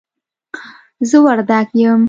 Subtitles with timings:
[1.09, 1.99] زه وردګ یم